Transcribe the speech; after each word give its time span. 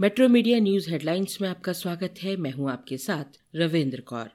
Metro 0.00 0.28
media 0.28 0.58
news 0.58 0.90
headlines 0.90 1.38
में 1.40 1.48
आपका 1.48 1.72
स्वागत 1.72 2.14
है। 2.22 2.36
मैं 2.36 2.52
हूँ 2.52 2.70
आपके 2.70 2.96
साथ 2.96 3.24
रविंद्र 3.56 4.00
कौर। 4.00 4.30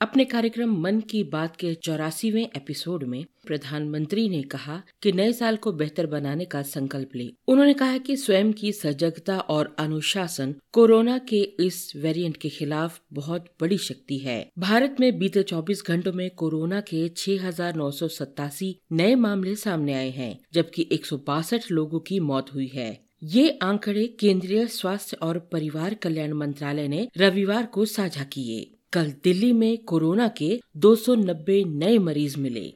अपने 0.00 0.24
कार्यक्रम 0.24 0.80
मन 0.80 1.00
की 1.00 1.24
बात 1.24 1.56
के 1.56 1.74
चौरासीवे 1.74 2.42
एपिसोड 2.56 3.04
में 3.04 3.24
प्रधानमंत्री 3.46 4.28
ने 4.28 4.42
कहा 4.42 4.82
कि 5.02 5.12
नए 5.12 5.32
साल 5.32 5.56
को 5.56 5.72
बेहतर 5.72 6.06
बनाने 6.06 6.44
का 6.44 6.62
संकल्प 6.62 7.10
ले। 7.14 7.32
उन्होंने 7.48 7.74
कहा 7.74 7.98
कि 7.98 8.16
स्वयं 8.16 8.52
की 8.52 8.72
सजगता 8.72 9.38
और 9.38 9.76
अनुशासन 9.78 10.54
कोरोना 10.72 11.18
के 11.18 11.40
इस 11.40 11.92
वेरिएंट 11.96 12.36
के 12.36 12.48
खिलाफ 12.48 13.00
बहुत 13.12 13.46
बड़ी 13.60 13.78
शक्ति 13.78 14.18
है। 14.18 14.50
भारत 14.58 14.96
में 15.00 15.18
बीते 15.18 15.42
24 15.42 15.82
घंटों 15.86 16.12
में 16.12 16.30
कोरोना 16.30 16.80
के 16.80 17.08
छह 17.08 17.48
हज़ार 17.48 17.76
नौ 17.76 17.90
सौ 17.90 18.08
सतासी 18.08 18.78
नए 18.92 19.14
मामले 19.14 19.54
सामने 19.54 19.94
आए 19.94 20.10
हैं, 20.10 20.38
जबकि 20.52 20.88
एक 20.92 21.70
लोगों 21.70 22.00
की 22.00 22.20
मौत 22.20 22.54
हुई 22.54 22.66
है। 22.66 23.05
ये 23.28 23.58
आंकड़े 23.62 24.06
केंद्रीय 24.06 24.66
स्वास्थ्य 24.66 25.16
और 25.22 25.38
परिवार 25.38 25.94
कल्याण 25.94 26.32
मंत्रालय 26.32 26.88
ने 26.88 27.08
रविवार 27.16 27.66
को 27.66 27.84
साझा 27.84 28.24
किए। 28.24 28.76
कल 28.92 29.14
दिल्ली 29.24 29.52
में 29.52 29.78
कोरोना 29.78 30.28
के 30.28 30.60
290 30.76 31.64
नए 31.64 31.98
मरीज़ 31.98 32.38
मिले। 32.38 32.74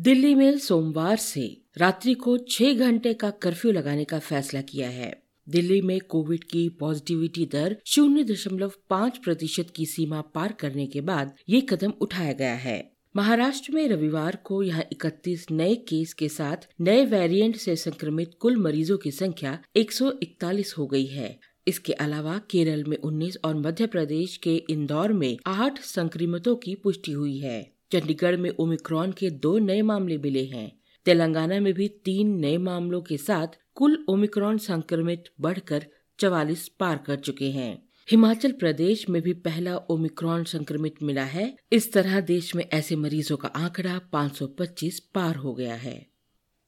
दिल्ली 0.00 0.34
में 0.34 0.58
सोमवार 0.58 1.16
से 1.16 1.62
रात्रि 1.78 2.14
को 2.14 2.38
छह 2.38 2.72
घंटे 2.72 3.14
का 3.14 3.30
कर्फ्यू 3.30 3.72
लगाने 3.72 4.04
का 4.04 4.18
फैसला 4.18 4.60
किया 4.60 4.88
है। 4.90 5.22
दिल्ली 5.48 5.80
में 5.80 6.00
कोविड 6.00 6.44
की 6.44 6.68
पॉजिटिविटी 6.68 7.46
दर 7.46 7.76
शून्य 7.86 8.24
दशमलव 8.24 8.72
पाँच 8.90 9.18
प्रतिशत 9.18 9.66
की 9.76 9.86
सीमा 9.86 10.20
पार 10.20 10.52
करने 10.52 10.86
के 10.86 11.00
बाद 11.00 11.34
ये 11.48 11.60
कदम 11.60 11.92
उठाया 12.00 12.32
गया 12.32 12.54
है। 12.54 12.92
महाराष्ट्र 13.16 13.72
में 13.72 13.88
रविवार 13.88 14.38
को 14.44 14.62
यहाँ 14.62 14.82
31 14.92 15.50
नए 15.50 15.74
केस 15.74 16.12
के 16.12 16.28
साथ 16.28 16.56
नए 16.80 17.04
वेरिएंट 17.04 17.56
से 17.56 17.76
संक्रमित 17.76 18.30
कुल 18.40 18.56
मरीजों 18.56 18.98
की 18.98 19.10
संख्या 19.10 19.58
141 19.76 20.74
हो 20.78 20.86
गई 20.86 21.06
है। 21.06 21.40
इसके 21.66 21.92
अलावा 21.92 22.40
केरल 22.50 22.84
में 22.84 22.96
19 22.96 23.36
और 23.44 23.54
मध्य 23.54 23.86
प्रदेश 23.86 24.36
के 24.36 24.56
इंदौर 24.56 25.12
में 25.12 25.38
आठ 25.46 25.80
संक्रमितों 25.80 26.56
की 26.56 26.74
पुष्टि 26.74 27.12
हुई 27.12 27.38
है। 27.38 27.72
चंडीगढ़ 27.92 28.36
में 28.36 28.50
ओमिक्रॉन 28.50 29.12
के 29.12 29.30
दो 29.30 29.58
नए 29.58 29.82
मामले 29.82 30.18
मिले 30.18 30.44
हैं। 30.44 30.80
तेलंगाना 31.04 31.60
में 31.60 31.74
भी 31.74 31.88
तीन 31.88 32.38
नए 32.38 32.56
मामलों 32.56 33.02
के 33.02 33.16
साथ 33.16 33.46
कुल 33.74 34.04
ओमिक्रॉन 34.08 34.58
संक्रमित 34.58 35.24
बढ़कर 35.40 35.86
चवालीस 36.18 36.68
पार 36.68 37.04
कर 37.06 37.16
चुके 37.16 37.50
हैं। 37.50 37.89
हिमाचल 38.08 38.52
प्रदेश 38.52 39.08
में 39.08 39.22
भी 39.22 39.32
पहला 39.32 39.76
ओमिक्रॉन 39.76 40.44
संक्रमित 40.44 40.94
मिला 41.02 41.24
है। 41.24 41.56
इस 41.72 41.92
तरह 41.92 42.20
देश 42.20 42.54
में 42.54 42.64
ऐसे 42.72 42.96
मरीजों 42.96 43.36
का 43.36 43.48
आंकड़ा 43.48 43.98
525 44.12 44.98
पार 45.14 45.36
हो 45.36 45.54
गया 45.54 45.74
है। 45.74 46.06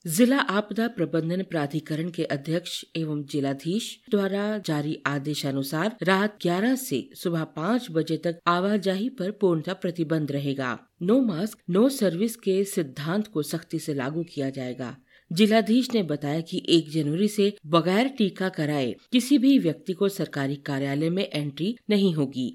जिला 0.06 0.38
आपदा 0.38 0.88
प्रबंधन 0.88 1.42
प्राधिकरण 1.42 2.10
के 2.10 2.24
अध्यक्ष 2.24 2.84
एवं 2.96 3.24
जिलाधीश 3.24 4.00
द्वारा 4.10 4.58
जारी 4.58 4.96
आदेशानुसार 5.06 5.96
रात 6.02 6.38
11 6.42 6.74
से 6.74 7.08
सुबह 7.14 7.44
5 7.44 7.86
बजे 7.90 8.16
तक 8.16 8.38
आवाजाही 8.46 9.08
पर 9.08 9.30
पूर्णतः 9.30 9.72
प्रतिबंध 9.72 10.32
रहेगा। 10.32 10.78
नो 11.02 11.20
मास्क, 11.20 11.58
नो 11.70 11.88
सर्विस 11.88 12.36
के 12.36 12.64
सिद्धांत 12.64 13.26
को 13.26 13.42
सख्ती 13.42 13.78
से 13.78 13.94
लागू 13.94 14.22
किया 14.22 14.50
जाएगा। 14.50 14.96
जिलाधीश 15.32 15.88
ने 15.94 16.02
बताया 16.02 16.40
कि 16.40 16.62
1 16.68 16.90
जनवरी 16.92 17.28
से 17.28 17.52
बगैर 17.66 18.08
टीका 18.08 18.48
कराए 18.48 18.94
किसी 19.12 19.38
भी 19.38 19.58
व्यक्ति 19.58 19.92
को 19.92 20.08
सरकारी 20.08 20.56
कार्यालय 20.56 21.10
में 21.10 21.24
एंट्री 21.24 21.76
नहीं 21.90 22.12
होगी। 22.14 22.48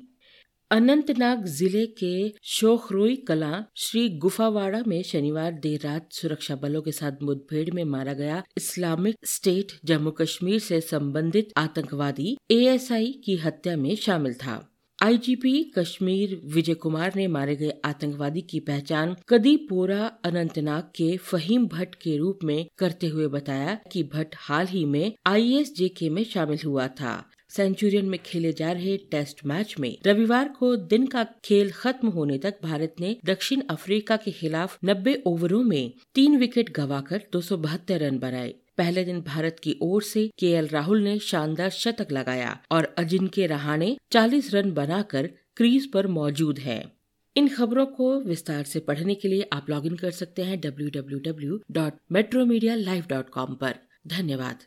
अनंतनाग 0.72 1.46
ज़िले 1.48 1.86
के 2.00 2.30
शोखरोई 2.44 3.16
कला 3.28 3.64
श्री 3.76 4.08
गुफावाड़ा 4.20 4.84
में 4.88 5.02
शनिवार 5.04 5.52
देर 5.64 5.80
रात 5.84 6.08
सुरक्षा 6.12 6.56
बलों 6.56 6.82
के 6.82 6.92
साथ 6.92 7.24
मुठभेड़ 7.24 7.70
में 7.74 7.84
मारा 7.84 8.14
गया 8.14 8.44
इस्लामिक 8.58 9.16
स्टेट 9.26 9.72
जम्मू 9.86 10.12
कश्मीर 10.12 10.60
से 10.60 10.82
संबंधित 10.82 11.54
आतंकवादी 11.58 12.38
एएसआई 12.52 13.12
की 13.26 13.36
हत्या 13.36 13.76
में 13.78 13.96
शामिल 13.96 14.34
था। 14.34 14.58
आईजीपी 15.04 15.72
कश्मीर 15.78 16.42
विजय 16.46 16.74
कुमार 16.74 17.14
ने 17.16 17.28
मारे 17.28 17.56
गए 17.56 17.74
आतंकवादी 17.86 18.42
की 18.42 18.60
पहचान 18.60 19.16
कदीपोरा 19.30 20.06
अनंतनाग 20.26 20.84
के 20.84 21.18
फहीम 21.18 21.68
भट्ट 21.68 21.96
के 21.96 22.18
रूप 22.18 22.40
में 22.44 22.66
करते 22.78 23.08
हुए 23.08 23.28
बताया 23.28 23.78
कि 23.92 24.04
भट्ट 24.04 24.36
हाल 24.38 24.68
ही 24.68 24.86
में 24.86 25.14
आईएसजेके 25.28 26.10
में 26.10 26.24
शामिल 26.24 26.60
हुआ 26.66 26.88
था। 26.88 27.30
सेंचुरियन 27.50 28.06
में 28.06 28.20
खेले 28.26 28.54
जा 28.54 28.72
रहे 28.72 28.98
टेस्ट 28.98 29.46
मैच 29.46 29.76
में 29.80 29.98
रविवार 30.08 30.50
को 30.50 30.76
दिन 30.76 31.08
का 31.08 31.24
खेल 31.46 31.72
खत्म 31.72 32.08
होने 32.08 32.38
तक 32.38 32.56
भारत 32.64 32.96
ने 33.00 33.18
दक्षिण 33.26 33.62
अफ्रीका 33.70 34.18
के 34.18 34.32
खिलाफ 34.32 34.78
90 34.84 35.16
ओवरों 35.26 35.64
में 35.64 35.92
तीन 36.16 36.38
विकेट 36.38 36.74
गवाकर 36.74 37.24
दो 37.32 37.42
सौ 37.42 37.58
बहत्तर 37.58 38.00
रन 38.00 38.20
बनाए। 38.20 38.54
पहले 38.78 39.04
दिन 39.04 39.22
भारत 39.22 39.60
की 39.64 39.78
ओर 39.82 40.04
से 40.04 40.32
के 40.40 40.62
राहुल 40.62 41.02
ने 41.02 41.20
शानदार 41.20 41.70
शतक 41.70 42.12
लगाया 42.12 42.60
और 42.72 42.96
अजिंक्य 42.98 43.46
रहाणे 43.46 43.98
40 44.12 44.54
रन 44.54 44.72
बनाकर 44.72 45.30
क्रीज 45.56 45.92
पर 45.92 46.08
मौजूद 46.08 46.60
हैं। 46.60 46.92
इन 47.36 47.48
खबरों 47.48 47.86
को 47.86 48.20
विस्तार 48.20 48.64
से 48.64 48.80
पढ़ने 48.80 49.16
के 49.16 49.28
लिए 49.28 49.50
आप 49.54 49.70
लॉगिन 49.70 49.96
कर 49.96 50.12
सकते 50.12 50.44
हैं 50.44 50.60
W 50.60 50.90
W 50.90 51.20
W 51.20 51.60
dot 51.72 51.94
metro 52.12 52.46
media 52.46 52.76
live 52.76 53.06
dot 53.10 53.30
पर 53.38 53.76
धन्यवाद 54.08 54.64